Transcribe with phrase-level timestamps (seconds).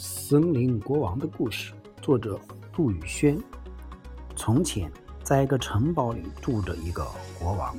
[0.00, 2.38] 森林国王的故事，作者
[2.72, 3.36] 杜宇轩。
[4.36, 4.88] 从前，
[5.24, 7.04] 在一个城堡里住着一个
[7.36, 7.76] 国王，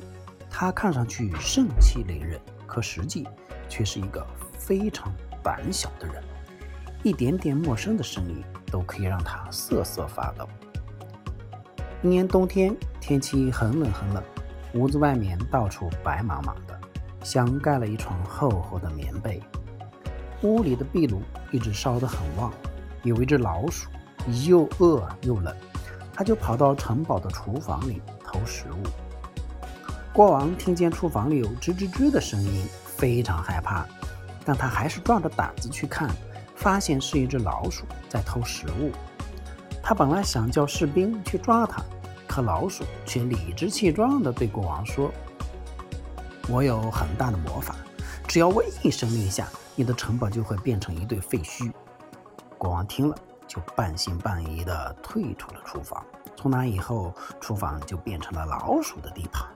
[0.50, 3.26] 他看上去盛气凌人，可实际
[3.70, 4.22] 却是一个
[4.52, 5.10] 非常
[5.42, 6.22] 胆小的人。
[7.02, 10.46] 一点点陌生的声音都可以让他瑟瑟发抖。
[12.02, 14.22] 一年冬天，天气很冷很冷，
[14.74, 16.78] 屋子外面到处白茫茫的，
[17.24, 19.42] 像盖了一床厚厚的棉被。
[20.42, 22.52] 屋里的壁炉一直烧得很旺，
[23.02, 23.88] 有一只老鼠，
[24.46, 25.54] 又饿又冷，
[26.14, 28.82] 它就跑到城堡的厨房里偷食物。
[30.12, 33.86] 国王听见厨房里有吱吱吱的声音，非常害怕，
[34.44, 36.10] 但他还是壮着胆子去看，
[36.56, 38.90] 发现是一只老鼠在偷食物。
[39.82, 41.82] 他本来想叫士兵去抓它，
[42.26, 45.10] 可老鼠却理直气壮地对国王说
[46.48, 47.76] ：“我有很大的魔法，
[48.30, 51.72] 只要我一声令下。”你的城堡就会变成一堆废墟。
[52.58, 53.16] 国王听了，
[53.48, 56.04] 就半信半疑地退出了厨房。
[56.36, 59.48] 从那以后，厨房就变成了老鼠的地盘。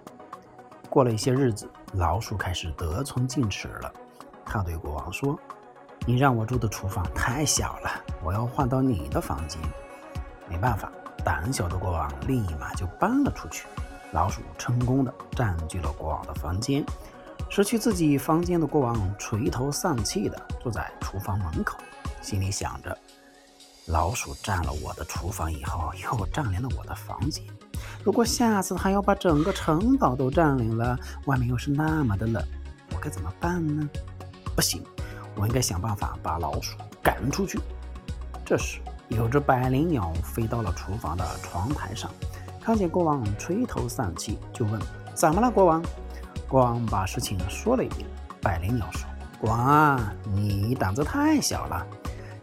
[0.89, 3.93] 过了一些日子，老鼠开始得寸进尺了。
[4.47, 5.39] 他对国王说
[6.07, 7.91] ：“你让我住的厨房太小了，
[8.25, 9.61] 我要换到你的房间。”
[10.49, 10.91] 没办法，
[11.23, 13.67] 胆小的国王立马就搬了出去。
[14.13, 16.83] 老鼠成功地占据了国王的房间。
[17.55, 21.79] 失去自己房间的国王垂头丧气地坐在厨房门口，
[22.21, 22.99] 心里想着：
[23.87, 27.45] 老鼠占了我的厨房以后，又占领了我的房间。
[28.03, 32.45] 如果下次还要把整个城堡都占领了，外面又是那么的冷，
[32.93, 33.89] 我该怎么办呢？
[34.57, 34.83] 不行，
[35.37, 37.61] 我应该想办法把老鼠赶出去。
[38.45, 42.11] 这时，有只百灵鸟飞到了厨房的窗台上，
[42.61, 44.83] 看见国王垂头丧气，就问
[45.15, 45.81] ：“怎么了，国王？”
[46.55, 48.09] 国王把事情说了一遍。
[48.41, 49.11] 百灵鸟说
[49.41, 51.85] ：“国王啊，你胆子太小了。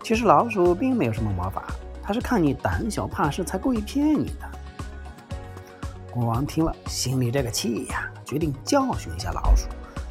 [0.03, 1.63] 其实老鼠并没有什么魔法，
[2.03, 4.51] 它是看你胆小怕事才故意骗你的。”
[6.11, 9.69] 国王听了，心里这个气呀，决定教训一下老鼠。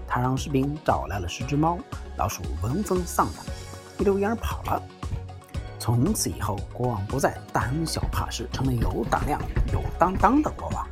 [0.09, 1.77] 他让士兵找来了十只猫，
[2.17, 3.45] 老鼠闻风丧胆，
[3.99, 4.83] 一溜烟跑了。
[5.79, 9.39] 从此以后，国王不再胆小怕事，成了有胆量、
[9.75, 10.87] 有担当的国王。